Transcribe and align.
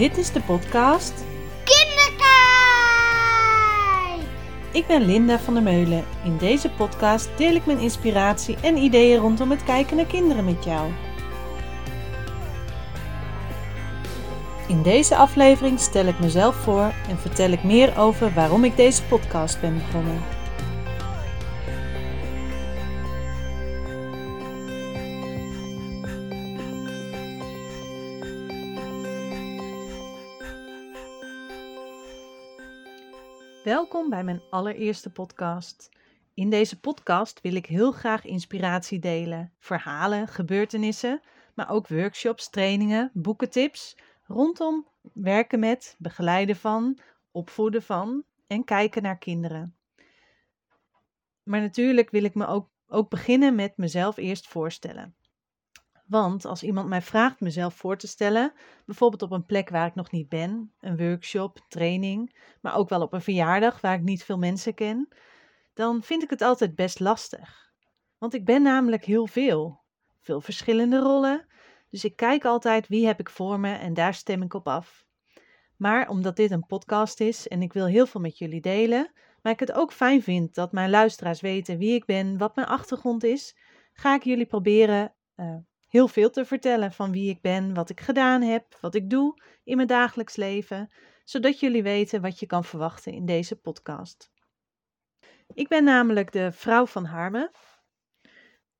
Dit 0.00 0.16
is 0.16 0.32
de 0.32 0.40
podcast 0.40 1.12
Kinderkijk! 1.64 2.20
Ik 4.72 4.86
ben 4.86 5.02
Linda 5.02 5.38
van 5.38 5.54
der 5.54 5.62
Meulen. 5.62 6.04
In 6.24 6.36
deze 6.36 6.70
podcast 6.70 7.28
deel 7.36 7.54
ik 7.54 7.66
mijn 7.66 7.78
inspiratie 7.78 8.56
en 8.62 8.76
ideeën 8.76 9.20
rondom 9.20 9.50
het 9.50 9.64
kijken 9.64 9.96
naar 9.96 10.06
kinderen 10.06 10.44
met 10.44 10.64
jou. 10.64 10.90
In 14.68 14.82
deze 14.82 15.16
aflevering 15.16 15.80
stel 15.80 16.06
ik 16.06 16.18
mezelf 16.20 16.54
voor 16.56 16.92
en 17.08 17.18
vertel 17.18 17.50
ik 17.50 17.62
meer 17.62 17.98
over 17.98 18.34
waarom 18.34 18.64
ik 18.64 18.76
deze 18.76 19.02
podcast 19.02 19.60
ben 19.60 19.74
begonnen. 19.74 20.39
Welkom 33.70 34.10
bij 34.10 34.24
mijn 34.24 34.42
allereerste 34.50 35.10
podcast. 35.10 35.90
In 36.34 36.50
deze 36.50 36.80
podcast 36.80 37.40
wil 37.40 37.54
ik 37.54 37.66
heel 37.66 37.92
graag 37.92 38.24
inspiratie 38.24 38.98
delen, 38.98 39.52
verhalen, 39.58 40.28
gebeurtenissen, 40.28 41.20
maar 41.54 41.70
ook 41.70 41.88
workshops, 41.88 42.48
trainingen, 42.48 43.10
boekentips 43.14 43.96
rondom 44.22 44.86
werken 45.12 45.58
met, 45.58 45.96
begeleiden 45.98 46.56
van, 46.56 46.98
opvoeden 47.30 47.82
van 47.82 48.24
en 48.46 48.64
kijken 48.64 49.02
naar 49.02 49.18
kinderen. 49.18 49.76
Maar 51.42 51.60
natuurlijk 51.60 52.10
wil 52.10 52.24
ik 52.24 52.34
me 52.34 52.46
ook, 52.46 52.68
ook 52.86 53.10
beginnen 53.10 53.54
met 53.54 53.76
mezelf 53.76 54.16
eerst 54.16 54.48
voorstellen. 54.48 55.14
Want 56.10 56.44
als 56.44 56.62
iemand 56.62 56.88
mij 56.88 57.02
vraagt 57.02 57.40
mezelf 57.40 57.74
voor 57.74 57.96
te 57.96 58.06
stellen, 58.06 58.52
bijvoorbeeld 58.86 59.22
op 59.22 59.30
een 59.30 59.44
plek 59.44 59.68
waar 59.68 59.86
ik 59.86 59.94
nog 59.94 60.10
niet 60.10 60.28
ben, 60.28 60.72
een 60.80 60.96
workshop, 60.96 61.58
training, 61.68 62.36
maar 62.60 62.76
ook 62.76 62.88
wel 62.88 63.02
op 63.02 63.12
een 63.12 63.22
verjaardag 63.22 63.80
waar 63.80 63.94
ik 63.94 64.02
niet 64.02 64.24
veel 64.24 64.38
mensen 64.38 64.74
ken, 64.74 65.08
dan 65.74 66.02
vind 66.02 66.22
ik 66.22 66.30
het 66.30 66.42
altijd 66.42 66.74
best 66.74 67.00
lastig. 67.00 67.72
Want 68.18 68.34
ik 68.34 68.44
ben 68.44 68.62
namelijk 68.62 69.04
heel 69.04 69.26
veel, 69.26 69.80
veel 70.20 70.40
verschillende 70.40 70.98
rollen, 70.98 71.46
dus 71.88 72.04
ik 72.04 72.16
kijk 72.16 72.44
altijd 72.44 72.88
wie 72.88 73.06
heb 73.06 73.20
ik 73.20 73.30
voor 73.30 73.60
me 73.60 73.74
en 73.74 73.94
daar 73.94 74.14
stem 74.14 74.42
ik 74.42 74.54
op 74.54 74.68
af. 74.68 75.06
Maar 75.76 76.08
omdat 76.08 76.36
dit 76.36 76.50
een 76.50 76.66
podcast 76.66 77.20
is 77.20 77.48
en 77.48 77.62
ik 77.62 77.72
wil 77.72 77.86
heel 77.86 78.06
veel 78.06 78.20
met 78.20 78.38
jullie 78.38 78.60
delen, 78.60 79.12
maar 79.42 79.52
ik 79.52 79.60
het 79.60 79.72
ook 79.72 79.92
fijn 79.92 80.22
vind 80.22 80.54
dat 80.54 80.72
mijn 80.72 80.90
luisteraars 80.90 81.40
weten 81.40 81.78
wie 81.78 81.94
ik 81.94 82.04
ben, 82.04 82.38
wat 82.38 82.56
mijn 82.56 82.68
achtergrond 82.68 83.24
is, 83.24 83.56
ga 83.92 84.14
ik 84.14 84.24
jullie 84.24 84.46
proberen 84.46 85.14
uh, 85.36 85.56
heel 85.90 86.08
veel 86.08 86.30
te 86.30 86.44
vertellen 86.44 86.92
van 86.92 87.12
wie 87.12 87.30
ik 87.30 87.40
ben, 87.40 87.74
wat 87.74 87.90
ik 87.90 88.00
gedaan 88.00 88.42
heb, 88.42 88.78
wat 88.80 88.94
ik 88.94 89.10
doe 89.10 89.42
in 89.64 89.76
mijn 89.76 89.88
dagelijks 89.88 90.36
leven, 90.36 90.92
zodat 91.24 91.60
jullie 91.60 91.82
weten 91.82 92.20
wat 92.20 92.38
je 92.38 92.46
kan 92.46 92.64
verwachten 92.64 93.12
in 93.12 93.26
deze 93.26 93.56
podcast. 93.56 94.30
Ik 95.54 95.68
ben 95.68 95.84
namelijk 95.84 96.32
de 96.32 96.52
vrouw 96.52 96.86
van 96.86 97.04
Harme 97.04 97.52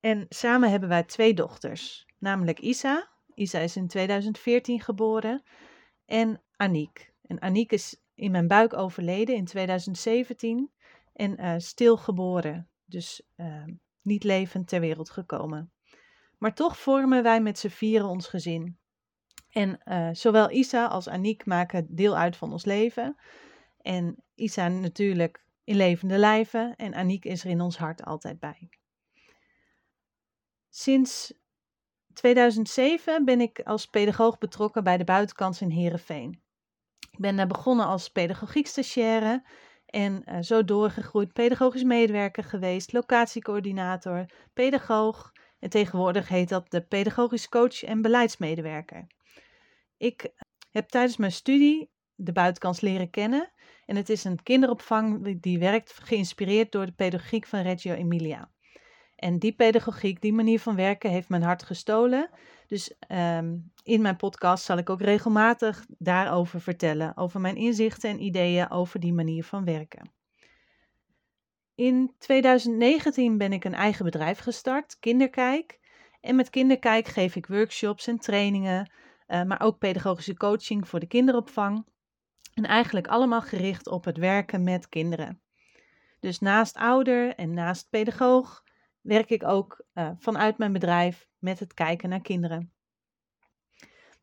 en 0.00 0.26
samen 0.28 0.70
hebben 0.70 0.88
wij 0.88 1.04
twee 1.04 1.34
dochters, 1.34 2.06
namelijk 2.18 2.58
Isa. 2.58 3.08
Isa 3.34 3.58
is 3.58 3.76
in 3.76 3.88
2014 3.88 4.80
geboren 4.80 5.42
en 6.04 6.42
Aniek. 6.56 7.12
En 7.22 7.40
Aniek 7.40 7.72
is 7.72 8.02
in 8.14 8.30
mijn 8.30 8.48
buik 8.48 8.72
overleden 8.72 9.34
in 9.34 9.44
2017 9.44 10.70
en 11.12 11.40
uh, 11.40 11.54
stilgeboren, 11.56 12.70
dus 12.84 13.22
uh, 13.36 13.64
niet 14.02 14.24
levend 14.24 14.68
ter 14.68 14.80
wereld 14.80 15.10
gekomen. 15.10 15.72
Maar 16.40 16.54
toch 16.54 16.78
vormen 16.78 17.22
wij 17.22 17.40
met 17.40 17.58
z'n 17.58 17.68
vieren 17.68 18.08
ons 18.08 18.26
gezin. 18.26 18.78
En 19.50 19.80
uh, 19.84 20.08
zowel 20.12 20.50
Isa 20.50 20.86
als 20.86 21.08
Aniek 21.08 21.46
maken 21.46 21.86
deel 21.88 22.16
uit 22.16 22.36
van 22.36 22.52
ons 22.52 22.64
leven. 22.64 23.16
En 23.80 24.24
Isa 24.34 24.68
natuurlijk 24.68 25.44
in 25.64 25.76
levende 25.76 26.18
lijven 26.18 26.76
en 26.76 26.94
Aniek 26.94 27.24
is 27.24 27.44
er 27.44 27.50
in 27.50 27.60
ons 27.60 27.78
hart 27.78 28.04
altijd 28.04 28.38
bij. 28.38 28.68
Sinds 30.68 31.34
2007 32.12 33.24
ben 33.24 33.40
ik 33.40 33.60
als 33.60 33.86
pedagoog 33.86 34.38
betrokken 34.38 34.84
bij 34.84 34.96
de 34.96 35.04
buitenkans 35.04 35.60
in 35.60 35.70
Heerenveen. 35.70 36.42
Ik 37.10 37.18
ben 37.18 37.36
daar 37.36 37.46
begonnen 37.46 37.86
als 37.86 38.08
pedagogiek 38.08 38.66
stagiaire 38.66 39.46
en 39.86 40.22
uh, 40.24 40.40
zo 40.40 40.64
doorgegroeid 40.64 41.32
pedagogisch 41.32 41.82
medewerker 41.82 42.44
geweest, 42.44 42.92
locatiecoördinator, 42.92 44.26
pedagoog 44.52 45.32
en 45.60 45.70
tegenwoordig 45.70 46.28
heet 46.28 46.48
dat 46.48 46.70
de 46.70 46.80
pedagogisch 46.80 47.48
coach 47.48 47.82
en 47.82 48.02
beleidsmedewerker. 48.02 49.06
Ik 49.96 50.32
heb 50.70 50.88
tijdens 50.88 51.16
mijn 51.16 51.32
studie 51.32 51.90
de 52.14 52.32
buitenkans 52.32 52.80
leren 52.80 53.10
kennen. 53.10 53.52
En 53.86 53.96
het 53.96 54.08
is 54.08 54.24
een 54.24 54.42
kinderopvang 54.42 55.40
die 55.40 55.58
werkt 55.58 55.98
geïnspireerd 56.02 56.72
door 56.72 56.86
de 56.86 56.92
pedagogiek 56.92 57.46
van 57.46 57.60
Reggio 57.60 57.94
Emilia. 57.94 58.50
En 59.16 59.38
die 59.38 59.52
pedagogiek, 59.52 60.20
die 60.20 60.32
manier 60.32 60.60
van 60.60 60.76
werken, 60.76 61.10
heeft 61.10 61.28
mijn 61.28 61.42
hart 61.42 61.62
gestolen. 61.62 62.30
Dus 62.66 62.94
um, 63.08 63.72
in 63.82 64.02
mijn 64.02 64.16
podcast 64.16 64.64
zal 64.64 64.78
ik 64.78 64.90
ook 64.90 65.00
regelmatig 65.00 65.86
daarover 65.98 66.60
vertellen. 66.60 67.16
Over 67.16 67.40
mijn 67.40 67.56
inzichten 67.56 68.10
en 68.10 68.22
ideeën 68.22 68.70
over 68.70 69.00
die 69.00 69.12
manier 69.12 69.44
van 69.44 69.64
werken. 69.64 70.10
In 71.80 72.14
2019 72.18 73.38
ben 73.38 73.52
ik 73.52 73.64
een 73.64 73.74
eigen 73.74 74.04
bedrijf 74.04 74.38
gestart, 74.38 74.98
Kinderkijk. 74.98 75.80
En 76.20 76.36
met 76.36 76.50
Kinderkijk 76.50 77.06
geef 77.06 77.36
ik 77.36 77.46
workshops 77.46 78.06
en 78.06 78.18
trainingen, 78.18 78.90
uh, 79.28 79.42
maar 79.42 79.60
ook 79.60 79.78
pedagogische 79.78 80.36
coaching 80.36 80.88
voor 80.88 81.00
de 81.00 81.06
kinderopvang. 81.06 81.86
En 82.54 82.64
eigenlijk 82.64 83.06
allemaal 83.06 83.42
gericht 83.42 83.86
op 83.88 84.04
het 84.04 84.16
werken 84.16 84.62
met 84.62 84.88
kinderen. 84.88 85.40
Dus 86.18 86.38
naast 86.38 86.76
ouder 86.76 87.34
en 87.34 87.54
naast 87.54 87.90
pedagoog 87.90 88.64
werk 89.00 89.30
ik 89.30 89.44
ook 89.44 89.84
uh, 89.94 90.10
vanuit 90.18 90.58
mijn 90.58 90.72
bedrijf 90.72 91.28
met 91.38 91.58
het 91.58 91.74
kijken 91.74 92.08
naar 92.08 92.22
kinderen. 92.22 92.72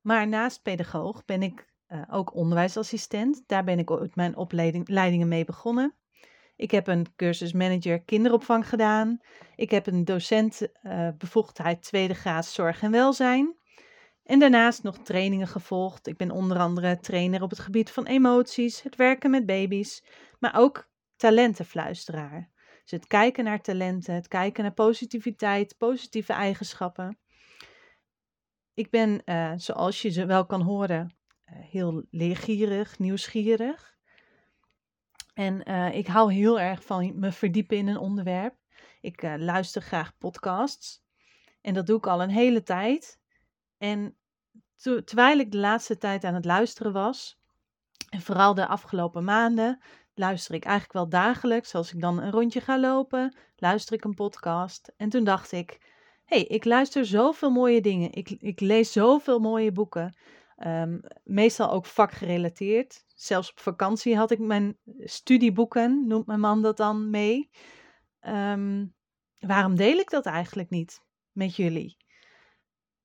Maar 0.02 0.28
naast 0.28 0.62
pedagoog 0.62 1.26
ben 1.26 1.42
ik 1.42 1.74
uh, 1.88 2.02
ook 2.10 2.36
onderwijsassistent. 2.36 3.44
Daar 3.48 3.64
ben 3.64 3.80
ik 3.80 3.92
ooit 3.92 4.16
mijn 4.16 4.36
opleidingen 4.36 5.28
mee 5.28 5.46
begonnen. 5.46 5.96
Ik 6.58 6.72
heb 6.72 6.88
een 6.88 7.06
cursus 7.16 7.54
manager 7.54 8.02
kinderopvang 8.02 8.70
gedaan. 8.70 9.22
Ik 9.56 9.72
heb 9.72 9.88
een 9.88 10.06
docent 10.06 10.68
uh, 10.84 11.10
bevoegdheid 11.18 11.84
tweede 11.84 12.14
graad 12.14 12.46
zorg 12.46 12.82
en 12.82 12.92
welzijn. 12.92 13.56
En 14.24 14.40
daarnaast 14.40 14.84
nog 14.84 14.98
trainingen 14.98 15.48
gevolgd. 15.48 16.08
Ik 16.08 16.18
ben 16.18 16.32
onder 16.32 16.58
andere 16.58 17.00
trainer 17.00 17.42
op 17.42 17.50
het 17.50 17.60
gebied 17.60 17.92
van 17.92 18.06
emoties, 18.06 18.82
het 18.82 18.96
werken 18.96 19.30
met 19.30 19.46
baby's, 19.46 20.04
maar 20.40 20.56
ook 20.56 20.90
talentenfluisteraar. 21.16 22.50
Dus 22.82 22.92
het 22.92 23.08
kijken 23.08 23.44
naar 23.44 23.62
talenten, 23.62 24.14
het 24.14 24.28
kijken 24.28 24.64
naar 24.64 24.74
positiviteit, 24.74 25.78
positieve 25.78 26.34
eigenschappen. 26.34 27.18
Ik 28.74 28.90
ben, 28.90 29.22
uh, 29.26 29.54
zoals 29.56 30.02
je 30.02 30.10
ze 30.10 30.26
wel 30.26 30.46
kan 30.46 30.62
horen, 30.62 31.16
uh, 31.46 31.56
heel 31.72 32.06
leergierig, 32.10 33.00
nieuwsgierig. 33.00 33.97
En 35.38 35.70
uh, 35.70 35.96
ik 35.96 36.08
hou 36.08 36.34
heel 36.34 36.60
erg 36.60 36.84
van 36.84 37.20
me 37.20 37.32
verdiepen 37.32 37.78
in 37.78 37.88
een 37.88 37.98
onderwerp. 37.98 38.56
Ik 39.02 39.24
uh, 39.24 39.34
luister 39.38 39.82
graag 39.82 40.18
podcasts. 40.18 41.04
En 41.62 41.74
dat 41.74 41.86
doe 41.86 41.98
ik 41.98 42.08
al 42.08 42.22
een 42.22 42.30
hele 42.30 42.64
tijd. 42.64 43.20
En 43.78 44.18
terwijl 45.06 45.40
ik 45.40 45.52
de 45.52 45.58
laatste 45.58 45.98
tijd 45.98 46.24
aan 46.24 46.34
het 46.34 46.46
luisteren 46.46 46.94
was, 46.94 47.40
en 48.10 48.22
vooral 48.22 48.54
de 48.54 48.68
afgelopen 48.68 49.24
maanden, 49.24 49.82
luister 50.14 50.56
ik 50.56 50.64
eigenlijk 50.64 50.94
wel 50.94 51.10
dagelijks. 51.10 51.76
Als 51.76 51.94
ik 51.94 52.02
dan 52.02 52.22
een 52.22 52.32
rondje 52.32 52.62
ga 52.62 52.80
lopen, 52.80 53.38
luister 53.56 53.96
ik 53.96 54.04
een 54.04 54.16
podcast. 54.16 54.94
En 54.98 55.10
toen 55.10 55.24
dacht 55.24 55.52
ik, 55.52 55.78
hé, 56.26 56.38
hey, 56.38 56.46
ik 56.46 56.66
luister 56.66 57.06
zoveel 57.06 57.50
mooie 57.50 57.82
dingen. 57.82 58.12
Ik, 58.12 58.30
ik 58.30 58.60
lees 58.60 58.92
zoveel 58.92 59.40
mooie 59.40 59.72
boeken. 59.72 60.18
Um, 60.66 61.02
meestal 61.24 61.72
ook 61.72 61.86
vakgerelateerd. 61.86 63.06
Zelfs 63.16 63.52
op 63.52 63.60
vakantie 63.60 64.18
had 64.18 64.32
ik 64.32 64.40
mijn 64.40 64.78
studieboeken, 65.00 66.08
noemt 66.08 66.26
mijn 66.26 66.40
man 66.40 66.62
dat 66.62 66.78
dan, 66.78 67.10
mee. 67.10 67.50
Um, 68.22 68.94
waarom 69.40 69.76
deel 69.76 69.98
ik 69.98 70.10
dat 70.10 70.26
eigenlijk 70.26 70.70
niet 70.70 71.02
met 71.32 71.56
jullie? 71.56 71.98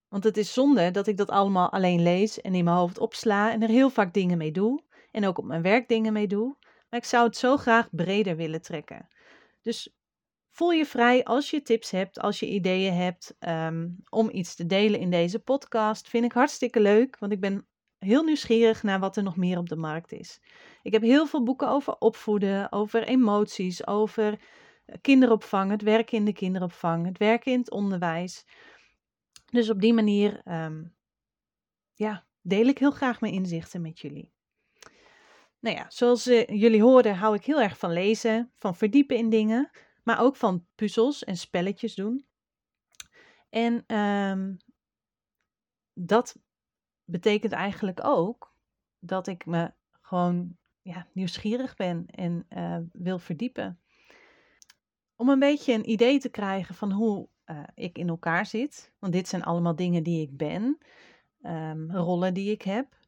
Want 0.09 0.25
het 0.25 0.37
is 0.37 0.53
zonde 0.53 0.91
dat 0.91 1.07
ik 1.07 1.17
dat 1.17 1.31
allemaal 1.31 1.71
alleen 1.71 2.03
lees 2.03 2.41
en 2.41 2.55
in 2.55 2.65
mijn 2.65 2.77
hoofd 2.77 2.99
opsla 2.99 3.53
en 3.53 3.63
er 3.63 3.69
heel 3.69 3.91
vaak 3.91 4.15
dingen 4.15 4.39
mee 4.39 4.53
doe. 4.53 4.83
En 5.11 5.27
ook 5.27 5.39
op 5.39 5.45
mijn 5.45 5.63
werk 5.63 5.89
dingen 5.89 6.13
mee 6.13 6.27
doe. 6.27 6.57
Maar 6.61 7.01
ik 7.01 7.07
zou 7.07 7.27
het 7.27 7.37
zo 7.37 7.57
graag 7.57 7.89
breder 7.91 8.37
willen 8.37 8.63
trekken. 8.63 9.09
Dus 9.63 9.95
voel 10.53 10.71
je 10.71 10.87
vrij 10.87 11.25
als 11.25 11.51
je 11.51 11.63
tips 11.63 11.91
hebt, 11.91 12.21
als 12.21 12.41
je 12.41 12.49
ideeën 12.49 12.95
hebt 12.95 13.37
um, 13.41 13.97
om 14.09 14.31
iets 14.33 14.55
te 14.55 14.67
delen 14.67 15.01
in 15.01 15.11
deze 15.11 15.39
podcast. 15.39 16.09
Vind 16.09 16.25
ik 16.25 16.33
hartstikke 16.33 16.81
leuk, 16.81 17.19
want 17.19 17.33
ik 17.33 17.41
ben 17.41 17.67
heel 17.99 18.23
nieuwsgierig 18.23 18.83
naar 18.83 18.99
wat 18.99 19.17
er 19.17 19.23
nog 19.23 19.37
meer 19.37 19.59
op 19.59 19.69
de 19.69 19.77
markt 19.77 20.13
is. 20.13 20.41
Ik 20.83 20.93
heb 20.93 21.03
heel 21.03 21.27
veel 21.27 21.43
boeken 21.43 21.69
over 21.69 21.97
opvoeden, 21.99 22.73
over 22.73 23.05
emoties, 23.05 23.87
over 23.87 24.41
eh, 24.85 24.97
kinderopvang, 25.01 25.71
het 25.71 25.83
werken 25.83 26.19
in 26.19 26.25
de 26.25 26.33
kinderopvang, 26.33 27.07
het 27.07 27.19
werken 27.19 27.53
in 27.53 27.59
het 27.59 27.71
onderwijs. 27.71 28.47
Dus 29.51 29.71
op 29.71 29.81
die 29.81 29.95
manier 29.95 30.41
um, 30.45 30.95
ja, 31.95 32.27
deel 32.41 32.67
ik 32.67 32.79
heel 32.79 32.91
graag 32.91 33.21
mijn 33.21 33.33
inzichten 33.33 33.81
met 33.81 34.01
jullie. 34.01 34.33
Nou 35.59 35.77
ja, 35.77 35.87
zoals 35.89 36.27
uh, 36.27 36.47
jullie 36.47 36.83
horen 36.83 37.17
hou 37.17 37.35
ik 37.35 37.45
heel 37.45 37.61
erg 37.61 37.79
van 37.79 37.93
lezen, 37.93 38.53
van 38.59 38.77
verdiepen 38.77 39.17
in 39.17 39.31
dingen, 39.31 39.71
maar 40.03 40.21
ook 40.21 40.37
van 40.37 40.67
puzzels 40.75 41.25
en 41.25 41.37
spelletjes 41.37 41.95
doen. 41.95 42.27
En 43.49 43.97
um, 43.97 44.57
dat 45.93 46.37
betekent 47.05 47.53
eigenlijk 47.53 48.01
ook 48.05 48.55
dat 48.99 49.27
ik 49.27 49.47
me 49.47 49.73
gewoon 50.01 50.57
ja, 50.83 51.07
nieuwsgierig 51.13 51.77
ben 51.77 52.07
en 52.07 52.47
uh, 52.49 52.79
wil 52.93 53.19
verdiepen. 53.19 53.81
Om 55.17 55.29
een 55.29 55.39
beetje 55.39 55.73
een 55.73 55.91
idee 55.91 56.19
te 56.19 56.29
krijgen 56.29 56.75
van 56.75 56.93
hoe 56.93 57.29
uh, 57.47 57.63
ik 57.75 57.99
in 57.99 58.09
elkaar 58.09 58.47
zit. 58.47 58.93
Want 58.99 59.13
dit 59.13 59.29
zijn 59.29 59.43
allemaal 59.43 59.77
dingen 59.77 60.03
die 60.03 60.23
ik 60.23 60.37
ben, 60.37 60.79
um, 61.43 61.91
rollen 61.91 62.35
die 62.35 62.51
ik 62.51 62.63
heb. 62.63 63.01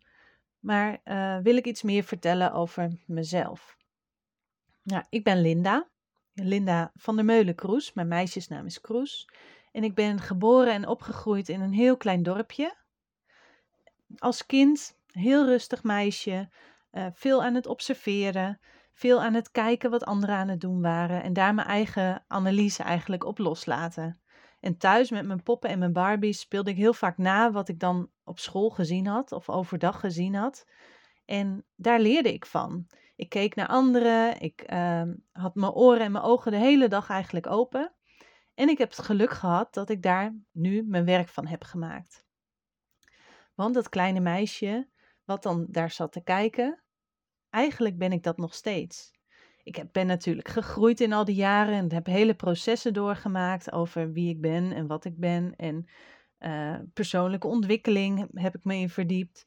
Maar 0.58 1.00
uh, 1.05 1.38
wil 1.38 1.56
ik 1.56 1.67
iets 1.67 1.82
meer 1.82 2.02
vertellen 2.02 2.52
over 2.52 2.93
mezelf. 3.06 3.76
Nou, 4.82 5.05
ik 5.08 5.25
ben 5.25 5.41
Linda. 5.41 5.88
Linda 6.34 6.92
van 6.94 7.16
der 7.16 7.25
Meulen 7.25 7.54
Kroes. 7.54 7.92
Mijn 7.92 8.08
meisjesnaam 8.08 8.66
is 8.66 8.81
Kroes. 8.81 9.28
En 9.72 9.84
ik 9.84 9.94
ben 9.94 10.20
geboren 10.20 10.72
en 10.72 10.88
opgegroeid 10.88 11.48
in 11.48 11.60
een 11.60 11.72
heel 11.72 11.96
klein 11.96 12.22
dorpje. 12.22 12.76
Als 14.19 14.46
kind, 14.46 14.98
heel 15.06 15.44
rustig 15.44 15.82
meisje, 15.82 16.48
uh, 16.92 17.06
veel 17.12 17.42
aan 17.42 17.54
het 17.54 17.66
observeren, 17.66 18.60
veel 18.92 19.22
aan 19.22 19.34
het 19.34 19.50
kijken 19.50 19.90
wat 19.90 20.04
anderen 20.04 20.36
aan 20.36 20.48
het 20.48 20.60
doen 20.60 20.81
waren 20.81 21.22
en 21.22 21.32
daar 21.32 21.54
mijn 21.54 21.69
eigen 21.69 22.25
analyse 22.28 22.82
eigenlijk 22.82 23.25
op 23.25 23.38
loslaten. 23.38 24.20
En 24.60 24.76
thuis 24.76 25.10
met 25.10 25.26
mijn 25.26 25.42
poppen 25.42 25.70
en 25.70 25.78
mijn 25.78 25.92
Barbies 25.92 26.40
speelde 26.40 26.70
ik 26.70 26.76
heel 26.76 26.94
vaak 26.94 27.19
na 27.19 27.50
wat 27.50 27.69
ik 27.69 27.78
dan 27.78 28.10
op 28.25 28.38
school 28.38 28.70
gezien 28.70 29.06
had 29.06 29.32
of 29.32 29.48
overdag 29.48 30.00
gezien 30.00 30.34
had. 30.34 30.66
En 31.25 31.64
daar 31.76 32.00
leerde 32.00 32.32
ik 32.32 32.46
van. 32.46 32.86
Ik 33.16 33.28
keek 33.28 33.55
naar 33.55 33.66
anderen, 33.66 34.40
ik 34.40 34.72
uh, 34.72 35.02
had 35.32 35.55
mijn 35.55 35.72
oren 35.72 36.00
en 36.00 36.12
mijn 36.12 36.25
ogen 36.25 36.50
de 36.50 36.58
hele 36.58 36.88
dag 36.88 37.11
eigenlijk 37.11 37.46
open. 37.46 37.94
En 38.55 38.69
ik 38.69 38.78
heb 38.78 38.90
het 38.90 38.99
geluk 38.99 39.31
gehad 39.31 39.75
dat 39.75 39.90
ik 39.90 40.02
daar 40.02 40.37
nu 40.52 40.82
mijn 40.82 41.05
werk 41.05 41.28
van 41.28 41.46
heb 41.46 41.62
gemaakt. 41.62 42.26
Want 43.55 43.75
dat 43.75 43.88
kleine 43.88 44.20
meisje, 44.20 44.88
wat 45.25 45.43
dan 45.43 45.66
daar 45.69 45.90
zat 45.90 46.12
te 46.12 46.22
kijken, 46.22 46.82
eigenlijk 47.50 47.99
ben 47.99 48.12
ik 48.12 48.22
dat 48.22 48.37
nog 48.37 48.55
steeds. 48.55 49.12
Ik 49.62 49.93
ben 49.93 50.06
natuurlijk 50.06 50.49
gegroeid 50.49 51.00
in 51.00 51.12
al 51.12 51.25
die 51.25 51.34
jaren 51.34 51.75
en 51.75 51.93
heb 51.93 52.06
hele 52.06 52.34
processen 52.34 52.93
doorgemaakt 52.93 53.72
over 53.72 54.12
wie 54.12 54.28
ik 54.28 54.40
ben 54.40 54.72
en 54.72 54.87
wat 54.87 55.05
ik 55.05 55.19
ben. 55.19 55.56
En 55.56 55.88
uh, 56.38 56.78
persoonlijke 56.93 57.46
ontwikkeling 57.46 58.28
heb 58.32 58.55
ik 58.55 58.64
me 58.64 58.75
in 58.75 58.90
verdiept. 58.90 59.44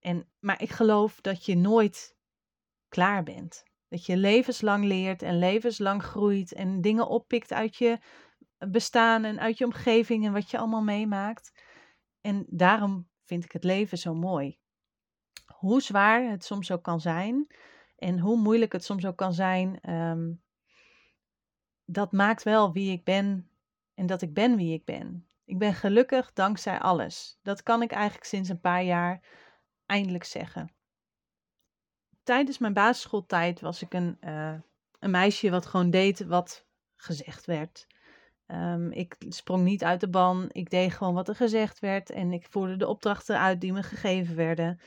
En, 0.00 0.28
maar 0.38 0.62
ik 0.62 0.70
geloof 0.70 1.20
dat 1.20 1.44
je 1.44 1.56
nooit 1.56 2.16
klaar 2.92 3.22
bent. 3.22 3.62
Dat 3.88 4.06
je 4.06 4.16
levenslang 4.16 4.84
leert 4.84 5.22
en 5.22 5.38
levenslang 5.38 6.02
groeit 6.02 6.52
en 6.52 6.80
dingen 6.80 7.08
oppikt 7.08 7.52
uit 7.52 7.76
je 7.76 7.98
bestaan 8.58 9.24
en 9.24 9.40
uit 9.40 9.58
je 9.58 9.64
omgeving 9.64 10.26
en 10.26 10.32
wat 10.32 10.50
je 10.50 10.58
allemaal 10.58 10.82
meemaakt. 10.82 11.52
En 12.20 12.46
daarom 12.48 13.08
vind 13.24 13.44
ik 13.44 13.52
het 13.52 13.64
leven 13.64 13.98
zo 13.98 14.14
mooi. 14.14 14.58
Hoe 15.46 15.82
zwaar 15.82 16.30
het 16.30 16.44
soms 16.44 16.70
ook 16.70 16.82
kan 16.82 17.00
zijn 17.00 17.46
en 17.96 18.18
hoe 18.18 18.36
moeilijk 18.36 18.72
het 18.72 18.84
soms 18.84 19.06
ook 19.06 19.16
kan 19.16 19.32
zijn, 19.32 19.90
um, 19.90 20.42
dat 21.84 22.12
maakt 22.12 22.42
wel 22.42 22.72
wie 22.72 22.92
ik 22.92 23.04
ben 23.04 23.50
en 23.94 24.06
dat 24.06 24.22
ik 24.22 24.34
ben 24.34 24.56
wie 24.56 24.74
ik 24.74 24.84
ben. 24.84 25.26
Ik 25.44 25.58
ben 25.58 25.74
gelukkig 25.74 26.32
dankzij 26.32 26.78
alles. 26.78 27.38
Dat 27.42 27.62
kan 27.62 27.82
ik 27.82 27.92
eigenlijk 27.92 28.24
sinds 28.24 28.48
een 28.48 28.60
paar 28.60 28.82
jaar 28.82 29.20
eindelijk 29.86 30.24
zeggen. 30.24 30.74
Tijdens 32.22 32.58
mijn 32.58 32.72
basisschooltijd 32.72 33.60
was 33.60 33.82
ik 33.82 33.94
een, 33.94 34.16
uh, 34.20 34.54
een 34.98 35.10
meisje 35.10 35.50
wat 35.50 35.66
gewoon 35.66 35.90
deed 35.90 36.24
wat 36.24 36.66
gezegd 36.96 37.44
werd. 37.44 37.86
Um, 38.46 38.90
ik 38.90 39.16
sprong 39.28 39.64
niet 39.64 39.84
uit 39.84 40.00
de 40.00 40.08
ban. 40.08 40.48
Ik 40.52 40.70
deed 40.70 40.92
gewoon 40.92 41.14
wat 41.14 41.28
er 41.28 41.34
gezegd 41.34 41.80
werd. 41.80 42.10
En 42.10 42.32
ik 42.32 42.46
voerde 42.50 42.76
de 42.76 42.88
opdrachten 42.88 43.38
uit 43.38 43.60
die 43.60 43.72
me 43.72 43.82
gegeven 43.82 44.36
werden. 44.36 44.80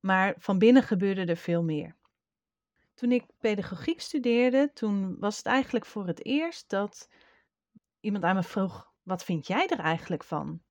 Maar 0.00 0.34
van 0.38 0.58
binnen 0.58 0.82
gebeurde 0.82 1.24
er 1.24 1.36
veel 1.36 1.62
meer. 1.62 1.96
Toen 2.94 3.12
ik 3.12 3.24
pedagogiek 3.38 4.00
studeerde, 4.00 4.70
toen 4.74 5.18
was 5.18 5.36
het 5.36 5.46
eigenlijk 5.46 5.86
voor 5.86 6.06
het 6.06 6.24
eerst 6.24 6.70
dat 6.70 7.08
iemand 8.00 8.24
aan 8.24 8.34
me 8.34 8.42
vroeg: 8.42 8.92
Wat 9.02 9.24
vind 9.24 9.46
jij 9.46 9.68
er 9.68 9.78
eigenlijk 9.78 10.24
van? 10.24 10.62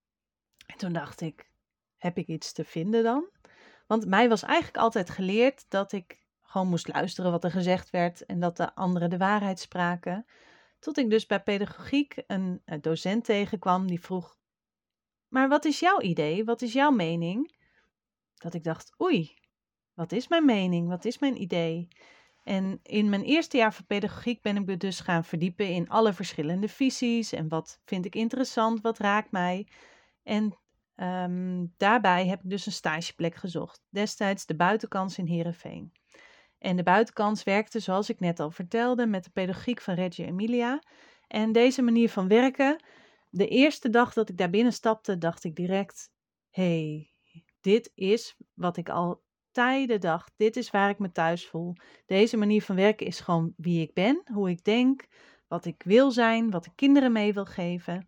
En 0.65 0.77
toen 0.77 0.93
dacht 0.93 1.21
ik: 1.21 1.51
Heb 1.97 2.17
ik 2.17 2.27
iets 2.27 2.51
te 2.53 2.63
vinden 2.63 3.03
dan? 3.03 3.29
Want 3.87 4.05
mij 4.05 4.29
was 4.29 4.43
eigenlijk 4.43 4.77
altijd 4.77 5.09
geleerd 5.09 5.65
dat 5.69 5.91
ik 5.91 6.25
gewoon 6.41 6.67
moest 6.67 6.87
luisteren 6.87 7.31
wat 7.31 7.43
er 7.43 7.51
gezegd 7.51 7.89
werd 7.89 8.25
en 8.25 8.39
dat 8.39 8.57
de 8.57 8.75
anderen 8.75 9.09
de 9.09 9.17
waarheid 9.17 9.59
spraken. 9.59 10.25
Tot 10.79 10.97
ik 10.97 11.09
dus 11.09 11.25
bij 11.25 11.43
pedagogiek 11.43 12.23
een, 12.27 12.61
docent 12.81 13.25
tegenkwam 13.25 13.87
die 13.87 14.01
vroeg: 14.01 14.37
Maar 15.27 15.49
wat 15.49 15.65
is 15.65 15.79
jouw 15.79 16.01
idee? 16.01 16.45
Wat 16.45 16.61
is 16.61 16.73
jouw 16.73 16.91
mening? 16.91 17.55
Dat 18.35 18.53
ik 18.53 18.63
dacht: 18.63 19.01
Oei, 19.01 19.35
wat 19.93 20.11
is 20.11 20.27
mijn 20.27 20.45
mening? 20.45 20.87
Wat 20.87 21.05
is 21.05 21.19
mijn 21.19 21.41
idee? 21.41 21.87
En 22.43 22.79
in 22.83 23.09
mijn 23.09 23.23
eerste 23.23 23.57
jaar 23.57 23.73
van 23.73 23.85
pedagogiek 23.85 24.41
ben 24.41 24.55
ik 24.55 24.65
me 24.65 24.77
dus 24.77 24.99
gaan 24.99 25.23
verdiepen 25.23 25.69
in 25.69 25.89
alle 25.89 26.13
verschillende 26.13 26.67
visies 26.67 27.31
en 27.31 27.47
wat 27.47 27.79
vind 27.85 28.05
ik 28.05 28.15
interessant, 28.15 28.81
wat 28.81 28.97
raakt 28.97 29.31
mij. 29.31 29.67
En 30.23 30.57
um, 30.97 31.73
daarbij 31.77 32.27
heb 32.27 32.43
ik 32.43 32.49
dus 32.49 32.65
een 32.65 32.71
stageplek 32.71 33.35
gezocht, 33.35 33.81
destijds 33.89 34.45
de 34.45 34.55
buitenkans 34.55 35.17
in 35.17 35.25
Heerenveen. 35.25 35.91
En 36.57 36.75
de 36.75 36.83
buitenkans 36.83 37.43
werkte, 37.43 37.79
zoals 37.79 38.09
ik 38.09 38.19
net 38.19 38.39
al 38.39 38.51
vertelde, 38.51 39.05
met 39.05 39.23
de 39.23 39.29
pedagogiek 39.29 39.81
van 39.81 39.93
Reggio 39.93 40.25
Emilia. 40.25 40.83
En 41.27 41.51
deze 41.51 41.81
manier 41.81 42.09
van 42.09 42.27
werken, 42.27 42.83
de 43.29 43.47
eerste 43.47 43.89
dag 43.89 44.13
dat 44.13 44.29
ik 44.29 44.37
daar 44.37 44.49
binnen 44.49 44.73
stapte, 44.73 45.17
dacht 45.17 45.43
ik 45.43 45.55
direct: 45.55 46.11
hey, 46.49 47.11
dit 47.61 47.91
is 47.95 48.35
wat 48.53 48.77
ik 48.77 48.89
al 48.89 49.21
tijden 49.51 49.99
dacht: 49.99 50.33
dit 50.35 50.55
is 50.55 50.69
waar 50.69 50.89
ik 50.89 50.99
me 50.99 51.11
thuis 51.11 51.47
voel. 51.47 51.75
Deze 52.05 52.37
manier 52.37 52.61
van 52.61 52.75
werken 52.75 53.05
is 53.05 53.19
gewoon 53.19 53.53
wie 53.57 53.81
ik 53.81 53.93
ben, 53.93 54.21
hoe 54.33 54.49
ik 54.49 54.63
denk, 54.63 55.07
wat 55.47 55.65
ik 55.65 55.83
wil 55.85 56.11
zijn, 56.11 56.49
wat 56.49 56.65
ik 56.65 56.71
kinderen 56.75 57.11
mee 57.11 57.33
wil 57.33 57.45
geven. 57.45 58.07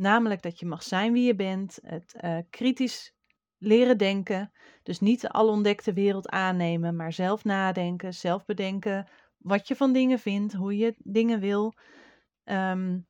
Namelijk 0.00 0.42
dat 0.42 0.58
je 0.58 0.66
mag 0.66 0.82
zijn 0.82 1.12
wie 1.12 1.26
je 1.26 1.34
bent, 1.34 1.78
het 1.82 2.14
uh, 2.20 2.38
kritisch 2.50 3.14
leren 3.58 3.98
denken. 3.98 4.52
Dus 4.82 5.00
niet 5.00 5.20
de 5.20 5.30
alontdekte 5.30 5.92
wereld 5.92 6.28
aannemen, 6.28 6.96
maar 6.96 7.12
zelf 7.12 7.44
nadenken, 7.44 8.14
zelf 8.14 8.44
bedenken 8.44 9.08
wat 9.36 9.68
je 9.68 9.76
van 9.76 9.92
dingen 9.92 10.18
vindt, 10.18 10.52
hoe 10.52 10.76
je 10.76 10.94
dingen 10.98 11.40
wil. 11.40 11.74
Um, 12.44 13.06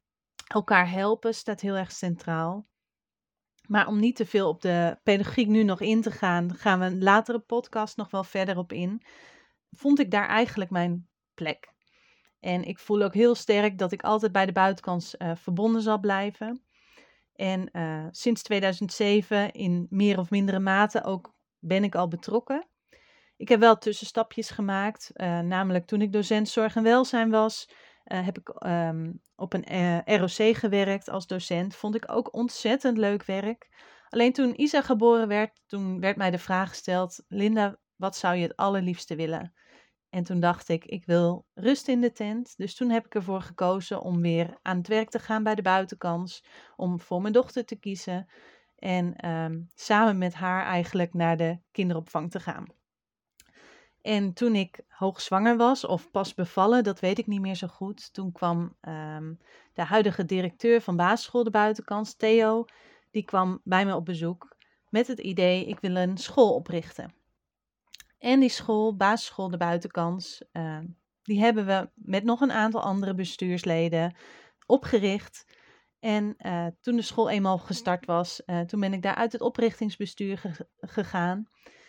elkaar 0.46 0.90
helpen 0.90 1.34
staat 1.34 1.60
heel 1.60 1.74
erg 1.74 1.92
centraal. 1.92 2.66
Maar 3.66 3.86
om 3.86 4.00
niet 4.00 4.16
te 4.16 4.26
veel 4.26 4.48
op 4.48 4.60
de 4.60 4.98
pedagogiek 5.02 5.48
nu 5.48 5.62
nog 5.62 5.80
in 5.80 6.02
te 6.02 6.10
gaan, 6.10 6.54
gaan 6.54 6.78
we 6.78 6.84
een 6.84 7.02
latere 7.02 7.40
podcast 7.40 7.96
nog 7.96 8.10
wel 8.10 8.24
verder 8.24 8.58
op 8.58 8.72
in. 8.72 9.02
Vond 9.70 9.98
ik 9.98 10.10
daar 10.10 10.28
eigenlijk 10.28 10.70
mijn 10.70 11.08
plek. 11.34 11.72
En 12.40 12.64
ik 12.64 12.78
voel 12.78 13.02
ook 13.02 13.14
heel 13.14 13.34
sterk 13.34 13.78
dat 13.78 13.92
ik 13.92 14.02
altijd 14.02 14.32
bij 14.32 14.46
de 14.46 14.52
buitenkant 14.52 15.14
uh, 15.18 15.34
verbonden 15.34 15.82
zal 15.82 16.00
blijven. 16.00 16.64
En 17.40 17.68
uh, 17.72 18.06
sinds 18.10 18.42
2007 18.42 19.52
in 19.52 19.86
meer 19.90 20.18
of 20.18 20.30
mindere 20.30 20.58
mate 20.58 21.04
ook 21.04 21.34
ben 21.58 21.84
ik 21.84 21.94
al 21.94 22.08
betrokken. 22.08 22.66
Ik 23.36 23.48
heb 23.48 23.60
wel 23.60 23.78
tussenstapjes 23.78 24.50
gemaakt, 24.50 25.10
uh, 25.14 25.38
namelijk 25.38 25.86
toen 25.86 26.00
ik 26.00 26.12
docent 26.12 26.48
zorg 26.48 26.76
en 26.76 26.82
welzijn 26.82 27.30
was, 27.30 27.68
uh, 28.04 28.24
heb 28.24 28.38
ik 28.38 28.64
um, 28.66 29.22
op 29.36 29.52
een 29.52 30.02
ROC 30.04 30.56
gewerkt 30.56 31.08
als 31.08 31.26
docent. 31.26 31.76
Vond 31.76 31.94
ik 31.94 32.12
ook 32.12 32.34
ontzettend 32.34 32.98
leuk 32.98 33.24
werk. 33.24 33.68
Alleen 34.08 34.32
toen 34.32 34.60
Isa 34.60 34.82
geboren 34.82 35.28
werd, 35.28 35.60
toen 35.66 36.00
werd 36.00 36.16
mij 36.16 36.30
de 36.30 36.38
vraag 36.38 36.68
gesteld: 36.68 37.22
Linda, 37.28 37.78
wat 37.96 38.16
zou 38.16 38.36
je 38.36 38.42
het 38.42 38.56
allerliefste 38.56 39.16
willen? 39.16 39.54
En 40.10 40.24
toen 40.24 40.40
dacht 40.40 40.68
ik, 40.68 40.84
ik 40.84 41.04
wil 41.04 41.46
rust 41.54 41.88
in 41.88 42.00
de 42.00 42.12
tent. 42.12 42.56
Dus 42.56 42.74
toen 42.74 42.90
heb 42.90 43.06
ik 43.06 43.14
ervoor 43.14 43.40
gekozen 43.40 44.00
om 44.00 44.20
weer 44.20 44.58
aan 44.62 44.76
het 44.76 44.88
werk 44.88 45.10
te 45.10 45.18
gaan 45.18 45.42
bij 45.42 45.54
de 45.54 45.62
buitenkans. 45.62 46.44
Om 46.76 47.00
voor 47.00 47.20
mijn 47.20 47.32
dochter 47.32 47.64
te 47.64 47.76
kiezen. 47.76 48.28
En 48.78 49.28
um, 49.28 49.70
samen 49.74 50.18
met 50.18 50.34
haar 50.34 50.64
eigenlijk 50.64 51.14
naar 51.14 51.36
de 51.36 51.58
kinderopvang 51.72 52.30
te 52.30 52.40
gaan. 52.40 52.66
En 54.02 54.32
toen 54.32 54.54
ik 54.54 54.80
hoogzwanger 54.88 55.56
was 55.56 55.86
of 55.86 56.10
pas 56.10 56.34
bevallen, 56.34 56.84
dat 56.84 57.00
weet 57.00 57.18
ik 57.18 57.26
niet 57.26 57.40
meer 57.40 57.54
zo 57.54 57.66
goed. 57.66 58.12
Toen 58.12 58.32
kwam 58.32 58.76
um, 58.80 59.38
de 59.72 59.82
huidige 59.82 60.24
directeur 60.24 60.80
van 60.80 60.96
basisschool 60.96 61.44
de 61.44 61.50
buitenkans, 61.50 62.14
Theo. 62.14 62.64
Die 63.10 63.24
kwam 63.24 63.60
bij 63.64 63.86
me 63.86 63.94
op 63.94 64.04
bezoek 64.04 64.56
met 64.90 65.06
het 65.06 65.18
idee, 65.18 65.66
ik 65.66 65.80
wil 65.80 65.96
een 65.96 66.18
school 66.18 66.54
oprichten. 66.54 67.14
En 68.20 68.40
die 68.40 68.48
school, 68.48 68.96
basisschool 68.96 69.50
De 69.50 69.56
Buitenkans, 69.56 70.42
uh, 70.52 70.78
die 71.22 71.40
hebben 71.40 71.66
we 71.66 71.90
met 71.94 72.24
nog 72.24 72.40
een 72.40 72.52
aantal 72.52 72.82
andere 72.82 73.14
bestuursleden 73.14 74.16
opgericht. 74.66 75.58
En 76.00 76.34
uh, 76.38 76.66
toen 76.80 76.96
de 76.96 77.02
school 77.02 77.30
eenmaal 77.30 77.58
gestart 77.58 78.06
was, 78.06 78.42
uh, 78.46 78.60
toen 78.60 78.80
ben 78.80 78.92
ik 78.92 79.02
daar 79.02 79.14
uit 79.14 79.32
het 79.32 79.40
oprichtingsbestuur 79.40 80.38
ge 80.38 80.68
gegaan. 80.80 81.48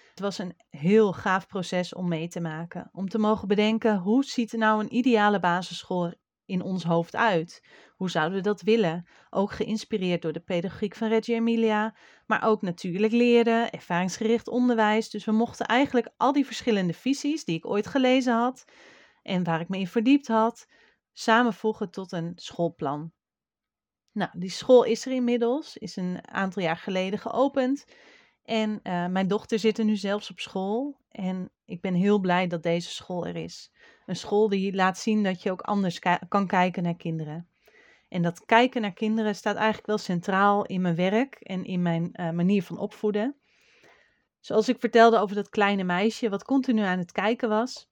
Het 0.10 0.20
was 0.20 0.38
een 0.38 0.56
heel 0.70 1.14
gaaf 1.14 1.48
proces 1.48 1.94
om 1.94 2.08
mee 2.08 2.28
te 2.28 2.42
maken. 2.42 2.90
Om 2.92 3.10
te 3.10 3.18
mogen 3.18 3.48
bedenken, 3.48 3.98
hoe 3.98 4.24
ziet 4.24 4.52
nou 4.52 4.84
een 4.84 4.96
ideale 4.96 5.40
basisschool 5.40 6.14
in 6.52 6.62
ons 6.62 6.84
hoofd 6.84 7.16
uit? 7.16 7.64
Hoe 7.96 8.10
zouden 8.10 8.38
we 8.38 8.44
dat 8.44 8.62
willen? 8.62 9.08
Ook 9.30 9.52
geïnspireerd 9.52 10.22
door 10.22 10.34
de 10.34 10.40
pedagogiek 10.40 10.96
van 10.96 11.08
Reggio 11.08 11.36
Emilia, 11.36 11.96
maar 12.26 12.44
ook 12.44 12.62
natuurlijk 12.62 13.14
leren, 13.14 13.72
ervaringsgericht 13.72 14.48
onderwijs. 14.48 15.10
Dus 15.10 15.26
we 15.26 15.32
mochten 15.32 15.66
eigenlijk 15.66 16.10
al 16.18 16.34
die 16.34 16.46
verschillende 16.46 16.94
visies 16.94 17.46
die 17.46 17.58
ik 17.58 17.66
ooit 17.66 17.88
gelezen 17.88 18.34
had 18.34 18.66
en 19.24 19.44
waar 19.44 19.60
ik 19.60 19.70
me 19.70 19.78
in 19.78 19.88
verdiept 19.88 20.28
had, 20.28 20.68
samenvoegen 21.14 21.90
tot 21.90 22.12
een 22.12 22.32
schoolplan. 22.36 23.12
Nou, 24.12 24.32
die 24.38 24.50
school 24.50 24.84
is 24.84 25.06
er 25.06 25.12
inmiddels, 25.12 25.78
is 25.78 25.96
een 25.96 26.28
aantal 26.28 26.62
jaar 26.62 26.78
geleden 26.78 27.20
geopend. 27.20 27.86
En 28.44 28.80
uh, 28.84 29.08
mijn 29.08 29.28
dochter 29.28 29.60
zit 29.60 29.78
er 29.78 29.86
nu 29.86 29.96
zelfs 29.96 30.30
op 30.30 30.40
school. 30.40 31.00
En 31.10 31.52
ik 31.66 31.82
ben 31.82 31.94
heel 31.94 32.20
blij 32.20 32.48
dat 32.48 32.64
deze 32.64 32.90
school 32.90 33.28
er 33.28 33.36
is. 33.36 33.72
Een 34.12 34.18
school 34.18 34.50
die 34.50 34.74
laat 34.74 34.98
zien 34.98 35.24
dat 35.24 35.44
je 35.44 35.52
ook 35.52 35.62
anders 35.62 36.00
kan 36.28 36.48
kijken 36.48 36.84
naar 36.84 36.96
kinderen. 36.96 37.48
En 38.10 38.22
dat 38.22 38.46
kijken 38.46 38.82
naar 38.82 38.94
kinderen 38.94 39.36
staat 39.36 39.56
eigenlijk 39.56 39.88
wel 39.88 39.98
centraal 39.98 40.66
in 40.66 40.82
mijn 40.82 40.96
werk 40.96 41.36
en 41.36 41.64
in 41.64 41.82
mijn 41.82 42.10
uh, 42.14 42.30
manier 42.30 42.64
van 42.64 42.78
opvoeden. 42.78 43.36
Zoals 44.40 44.70
ik 44.70 44.80
vertelde 44.80 45.18
over 45.18 45.36
dat 45.36 45.50
kleine 45.50 45.84
meisje 45.84 46.30
wat 46.30 46.44
continu 46.44 46.82
aan 46.82 46.98
het 46.98 47.12
kijken 47.12 47.50
was. 47.50 47.90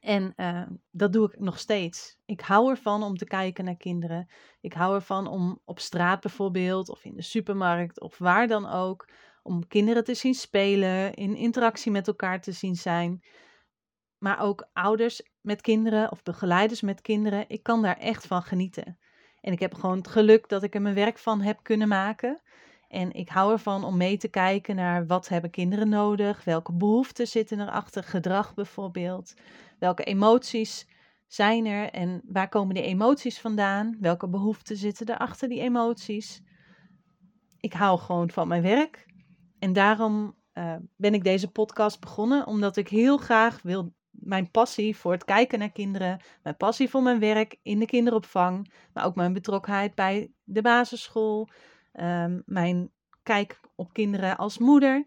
En 0.00 0.32
uh, 0.36 0.66
dat 0.90 1.12
doe 1.12 1.26
ik 1.26 1.38
nog 1.38 1.58
steeds. 1.58 2.18
Ik 2.24 2.40
hou 2.40 2.70
ervan 2.70 3.02
om 3.02 3.16
te 3.16 3.26
kijken 3.26 3.64
naar 3.64 3.76
kinderen. 3.76 4.30
Ik 4.60 4.72
hou 4.72 4.94
ervan 4.94 5.26
om 5.26 5.60
op 5.64 5.78
straat 5.78 6.20
bijvoorbeeld, 6.20 6.88
of 6.88 7.04
in 7.04 7.14
de 7.14 7.22
supermarkt, 7.22 8.00
of 8.00 8.18
waar 8.18 8.46
dan 8.46 8.66
ook, 8.66 9.08
om 9.42 9.66
kinderen 9.66 10.04
te 10.04 10.14
zien 10.14 10.34
spelen, 10.34 11.14
in 11.14 11.36
interactie 11.36 11.92
met 11.92 12.06
elkaar 12.06 12.40
te 12.40 12.52
zien 12.52 12.76
zijn. 12.76 13.22
Maar 14.18 14.40
ook 14.40 14.68
ouders 14.72 15.22
met 15.40 15.60
kinderen 15.60 16.10
of 16.10 16.22
begeleiders 16.22 16.80
met 16.80 17.00
kinderen. 17.00 17.44
Ik 17.48 17.62
kan 17.62 17.82
daar 17.82 17.96
echt 17.96 18.26
van 18.26 18.42
genieten. 18.42 18.98
En 19.40 19.52
ik 19.52 19.60
heb 19.60 19.74
gewoon 19.74 19.96
het 19.96 20.08
geluk 20.08 20.48
dat 20.48 20.62
ik 20.62 20.74
er 20.74 20.82
mijn 20.82 20.94
werk 20.94 21.18
van 21.18 21.40
heb 21.40 21.58
kunnen 21.62 21.88
maken. 21.88 22.40
En 22.88 23.12
ik 23.12 23.28
hou 23.28 23.52
ervan 23.52 23.84
om 23.84 23.96
mee 23.96 24.16
te 24.16 24.28
kijken 24.28 24.76
naar 24.76 25.06
wat 25.06 25.28
hebben 25.28 25.50
kinderen 25.50 25.88
nodig, 25.88 26.44
welke 26.44 26.72
behoeften 26.72 27.26
zitten 27.26 27.60
erachter, 27.60 28.04
gedrag 28.04 28.54
bijvoorbeeld, 28.54 29.34
welke 29.78 30.04
emoties 30.04 30.88
zijn 31.26 31.66
er 31.66 31.90
en 31.90 32.20
waar 32.24 32.48
komen 32.48 32.74
die 32.74 32.84
emoties 32.84 33.40
vandaan, 33.40 33.96
welke 34.00 34.28
behoeften 34.28 34.76
zitten 34.76 35.06
er 35.06 35.18
achter 35.18 35.48
die 35.48 35.60
emoties. 35.60 36.42
Ik 37.60 37.72
hou 37.72 37.98
gewoon 37.98 38.30
van 38.30 38.48
mijn 38.48 38.62
werk 38.62 39.06
en 39.58 39.72
daarom 39.72 40.34
uh, 40.54 40.76
ben 40.96 41.14
ik 41.14 41.24
deze 41.24 41.50
podcast 41.50 42.00
begonnen, 42.00 42.46
omdat 42.46 42.76
ik 42.76 42.88
heel 42.88 43.16
graag 43.16 43.62
wil 43.62 43.92
mijn 44.10 44.50
passie 44.50 44.96
voor 44.96 45.12
het 45.12 45.24
kijken 45.24 45.58
naar 45.58 45.72
kinderen, 45.72 46.20
mijn 46.42 46.56
passie 46.56 46.88
voor 46.88 47.02
mijn 47.02 47.18
werk 47.18 47.58
in 47.62 47.78
de 47.78 47.86
kinderopvang, 47.86 48.72
maar 48.92 49.04
ook 49.04 49.14
mijn 49.14 49.32
betrokkenheid 49.32 49.94
bij 49.94 50.30
de 50.44 50.62
basisschool, 50.62 51.48
um, 51.92 52.42
mijn 52.46 52.90
kijk 53.22 53.60
op 53.76 53.92
kinderen 53.92 54.36
als 54.36 54.58
moeder. 54.58 55.06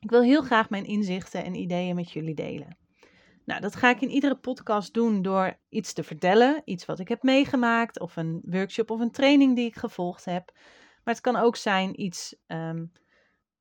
Ik 0.00 0.10
wil 0.10 0.22
heel 0.22 0.42
graag 0.42 0.70
mijn 0.70 0.84
inzichten 0.84 1.44
en 1.44 1.54
ideeën 1.54 1.94
met 1.94 2.10
jullie 2.10 2.34
delen. 2.34 2.76
Nou, 3.44 3.60
dat 3.60 3.76
ga 3.76 3.90
ik 3.90 4.00
in 4.00 4.10
iedere 4.10 4.36
podcast 4.36 4.94
doen 4.94 5.22
door 5.22 5.58
iets 5.68 5.92
te 5.92 6.02
vertellen, 6.02 6.62
iets 6.64 6.84
wat 6.84 6.98
ik 6.98 7.08
heb 7.08 7.22
meegemaakt, 7.22 8.00
of 8.00 8.16
een 8.16 8.42
workshop 8.44 8.90
of 8.90 9.00
een 9.00 9.10
training 9.10 9.56
die 9.56 9.66
ik 9.66 9.76
gevolgd 9.76 10.24
heb. 10.24 10.52
Maar 11.04 11.14
het 11.14 11.20
kan 11.22 11.36
ook 11.36 11.56
zijn 11.56 12.02
iets 12.02 12.36
um, 12.46 12.92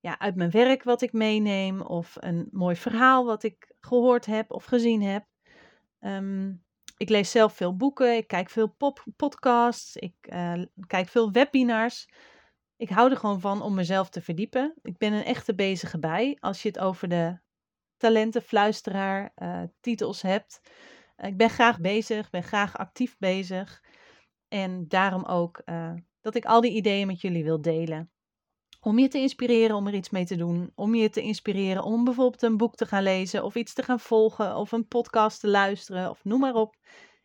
ja, 0.07 0.19
uit 0.19 0.35
mijn 0.35 0.51
werk 0.51 0.83
wat 0.83 1.01
ik 1.01 1.13
meeneem, 1.13 1.81
of 1.81 2.15
een 2.19 2.47
mooi 2.51 2.75
verhaal 2.75 3.25
wat 3.25 3.43
ik 3.43 3.75
gehoord 3.79 4.25
heb 4.25 4.51
of 4.51 4.65
gezien 4.65 5.01
heb. 5.01 5.25
Um, 5.99 6.65
ik 6.97 7.09
lees 7.09 7.31
zelf 7.31 7.53
veel 7.53 7.75
boeken, 7.75 8.17
ik 8.17 8.27
kijk 8.27 8.49
veel 8.49 8.67
pop 8.67 9.05
podcasts, 9.15 9.95
ik 9.95 10.15
uh, 10.29 10.63
kijk 10.87 11.07
veel 11.07 11.31
webinars. 11.31 12.09
Ik 12.75 12.89
hou 12.89 13.11
er 13.11 13.17
gewoon 13.17 13.39
van 13.39 13.61
om 13.61 13.73
mezelf 13.73 14.09
te 14.09 14.21
verdiepen. 14.21 14.73
Ik 14.81 14.97
ben 14.97 15.13
een 15.13 15.23
echte 15.23 15.55
bezige 15.55 15.99
bij 15.99 16.37
als 16.39 16.61
je 16.61 16.67
het 16.67 16.79
over 16.79 17.07
de 17.07 17.39
talentenfluisteraar 17.97 19.31
uh, 19.35 19.63
titels 19.79 20.21
hebt. 20.21 20.61
ik 21.17 21.37
ben 21.37 21.49
graag 21.49 21.79
bezig, 21.79 22.29
ben 22.29 22.43
graag 22.43 22.77
actief 22.77 23.17
bezig. 23.17 23.83
En 24.47 24.87
daarom 24.87 25.23
ook 25.23 25.63
dat 26.21 26.35
ik 26.35 26.45
al 26.45 26.61
die 26.61 26.71
ideeën 26.71 27.07
met 27.07 27.21
jullie 27.21 27.43
wil 27.43 27.61
delen. 27.61 28.11
Om 28.81 28.99
je 28.99 29.07
te 29.07 29.19
inspireren 29.19 29.75
om 29.75 29.87
er 29.87 29.93
iets 29.93 30.09
mee 30.09 30.25
te 30.25 30.35
doen. 30.35 30.71
Om 30.75 30.95
je 30.95 31.09
te 31.09 31.21
inspireren 31.21 31.83
om 31.83 32.03
bijvoorbeeld 32.03 32.41
een 32.41 32.57
boek 32.57 32.75
te 32.75 32.85
gaan 32.85 33.03
lezen 33.03 33.43
of 33.43 33.55
iets 33.55 33.73
te 33.73 33.83
gaan 33.83 33.99
volgen 33.99 34.55
of 34.55 34.71
een 34.71 34.87
podcast 34.87 35.39
te 35.39 35.47
luisteren 35.47 36.09
of 36.09 36.23
noem 36.23 36.39
maar 36.39 36.55
op. 36.55 36.75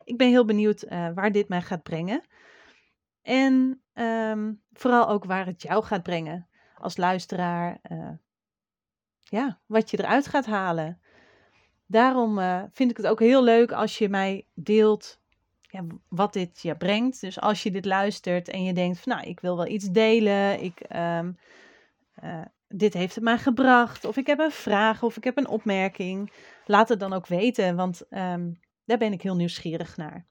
Ik 0.04 0.16
ben 0.16 0.28
heel 0.28 0.44
benieuwd 0.44 0.84
uh, 0.84 1.08
waar 1.14 1.32
dit 1.32 1.48
mij 1.48 1.62
gaat 1.62 1.82
brengen. 1.82 2.22
En 3.22 3.82
um, 3.94 4.62
vooral 4.72 5.08
ook 5.08 5.24
waar 5.24 5.46
het 5.46 5.62
jou 5.62 5.84
gaat 5.84 6.02
brengen 6.02 6.48
als 6.74 6.96
luisteraar. 6.96 7.78
Uh, 7.90 8.10
ja, 9.20 9.60
wat 9.66 9.90
je 9.90 9.98
eruit 9.98 10.26
gaat 10.26 10.46
halen. 10.46 11.00
Daarom 11.86 12.38
uh, 12.38 12.62
vind 12.70 12.90
ik 12.90 12.96
het 12.96 13.06
ook 13.06 13.20
heel 13.20 13.42
leuk 13.42 13.72
als 13.72 13.98
je 13.98 14.08
mij 14.08 14.48
deelt 14.54 15.20
ja, 15.72 15.84
wat 16.08 16.32
dit 16.32 16.62
je 16.62 16.76
brengt. 16.76 17.20
Dus 17.20 17.40
als 17.40 17.62
je 17.62 17.70
dit 17.70 17.84
luistert 17.84 18.48
en 18.48 18.64
je 18.64 18.72
denkt 18.72 18.98
van 18.98 19.12
nou, 19.12 19.28
ik 19.28 19.40
wil 19.40 19.56
wel 19.56 19.66
iets 19.66 19.90
delen. 19.90 20.62
Ik, 20.62 20.80
um, 20.96 21.38
uh, 22.24 22.42
dit 22.68 22.94
heeft 22.94 23.14
het 23.14 23.24
mij 23.24 23.38
gebracht. 23.38 24.04
Of 24.04 24.16
ik 24.16 24.26
heb 24.26 24.38
een 24.38 24.50
vraag 24.50 25.02
of 25.02 25.16
ik 25.16 25.24
heb 25.24 25.36
een 25.36 25.48
opmerking. 25.48 26.32
Laat 26.66 26.88
het 26.88 27.00
dan 27.00 27.12
ook 27.12 27.26
weten, 27.26 27.76
want 27.76 28.02
um, 28.10 28.60
daar 28.84 28.98
ben 28.98 29.12
ik 29.12 29.22
heel 29.22 29.36
nieuwsgierig 29.36 29.96
naar. 29.96 30.26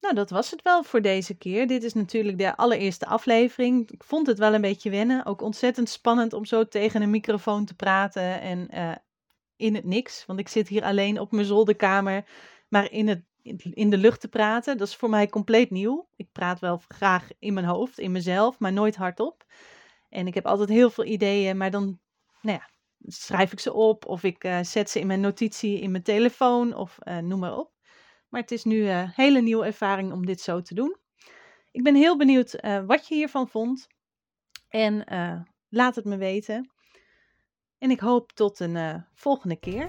Nou, 0.00 0.14
dat 0.14 0.30
was 0.30 0.50
het 0.50 0.62
wel 0.62 0.82
voor 0.82 1.02
deze 1.02 1.34
keer. 1.34 1.66
Dit 1.66 1.82
is 1.82 1.94
natuurlijk 1.94 2.38
de 2.38 2.56
allereerste 2.56 3.06
aflevering. 3.06 3.90
Ik 3.90 4.04
vond 4.04 4.26
het 4.26 4.38
wel 4.38 4.54
een 4.54 4.60
beetje 4.60 4.90
wennen. 4.90 5.26
Ook 5.26 5.42
ontzettend 5.42 5.88
spannend 5.88 6.32
om 6.32 6.44
zo 6.44 6.68
tegen 6.68 7.02
een 7.02 7.10
microfoon 7.10 7.64
te 7.64 7.74
praten 7.74 8.40
en 8.40 8.68
uh, 8.74 8.94
in 9.56 9.74
het 9.74 9.84
niks. 9.84 10.26
Want 10.26 10.38
ik 10.38 10.48
zit 10.48 10.68
hier 10.68 10.82
alleen 10.82 11.20
op 11.20 11.32
mijn 11.32 11.46
zolderkamer, 11.46 12.24
maar 12.68 12.90
in, 12.90 13.08
het, 13.08 13.22
in 13.42 13.90
de 13.90 13.96
lucht 13.96 14.20
te 14.20 14.28
praten. 14.28 14.78
Dat 14.78 14.88
is 14.88 14.96
voor 14.96 15.10
mij 15.10 15.28
compleet 15.28 15.70
nieuw. 15.70 16.08
Ik 16.16 16.28
praat 16.32 16.58
wel 16.58 16.82
graag 16.88 17.28
in 17.38 17.54
mijn 17.54 17.66
hoofd, 17.66 17.98
in 17.98 18.12
mezelf, 18.12 18.58
maar 18.58 18.72
nooit 18.72 18.96
hardop. 18.96 19.44
En 20.08 20.26
ik 20.26 20.34
heb 20.34 20.46
altijd 20.46 20.68
heel 20.68 20.90
veel 20.90 21.04
ideeën, 21.04 21.56
maar 21.56 21.70
dan 21.70 21.98
nou 22.42 22.58
ja, 22.58 22.70
schrijf 22.98 23.52
ik 23.52 23.60
ze 23.60 23.72
op 23.72 24.06
of 24.06 24.22
ik 24.22 24.44
uh, 24.44 24.58
zet 24.62 24.90
ze 24.90 25.00
in 25.00 25.06
mijn 25.06 25.20
notitie 25.20 25.80
in 25.80 25.90
mijn 25.90 26.02
telefoon 26.02 26.74
of 26.74 26.98
uh, 27.04 27.18
noem 27.18 27.38
maar 27.38 27.56
op. 27.56 27.72
Maar 28.28 28.40
het 28.40 28.50
is 28.50 28.64
nu 28.64 28.88
een 28.88 29.10
hele 29.14 29.40
nieuwe 29.40 29.64
ervaring 29.64 30.12
om 30.12 30.26
dit 30.26 30.40
zo 30.40 30.60
te 30.60 30.74
doen. 30.74 30.96
Ik 31.70 31.82
ben 31.82 31.94
heel 31.94 32.16
benieuwd 32.16 32.60
wat 32.86 33.08
je 33.08 33.14
hiervan 33.14 33.48
vond. 33.48 33.86
En 34.68 35.04
laat 35.68 35.94
het 35.94 36.04
me 36.04 36.16
weten. 36.16 36.70
En 37.78 37.90
ik 37.90 38.00
hoop 38.00 38.32
tot 38.32 38.60
een 38.60 39.04
volgende 39.14 39.56
keer. 39.56 39.88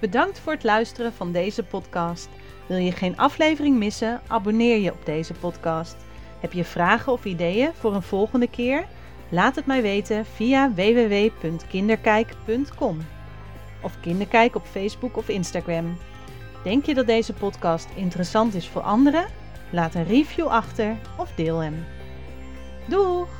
Bedankt 0.00 0.38
voor 0.38 0.52
het 0.52 0.64
luisteren 0.64 1.12
van 1.12 1.32
deze 1.32 1.64
podcast. 1.64 2.28
Wil 2.70 2.78
je 2.78 2.92
geen 2.92 3.16
aflevering 3.16 3.78
missen? 3.78 4.20
Abonneer 4.26 4.78
je 4.78 4.92
op 4.92 5.06
deze 5.06 5.34
podcast. 5.34 5.96
Heb 6.40 6.52
je 6.52 6.64
vragen 6.64 7.12
of 7.12 7.24
ideeën 7.24 7.70
voor 7.74 7.94
een 7.94 8.02
volgende 8.02 8.48
keer? 8.48 8.86
Laat 9.28 9.56
het 9.56 9.66
mij 9.66 9.82
weten 9.82 10.26
via 10.26 10.72
www.kinderkijk.com 10.74 12.98
of 13.82 14.00
Kinderkijk 14.00 14.54
op 14.54 14.66
Facebook 14.66 15.16
of 15.16 15.28
Instagram. 15.28 15.98
Denk 16.64 16.86
je 16.86 16.94
dat 16.94 17.06
deze 17.06 17.32
podcast 17.32 17.88
interessant 17.94 18.54
is 18.54 18.68
voor 18.68 18.82
anderen? 18.82 19.26
Laat 19.70 19.94
een 19.94 20.06
review 20.06 20.46
achter 20.46 20.96
of 21.16 21.32
deel 21.34 21.58
hem. 21.58 21.84
Doeg! 22.86 23.39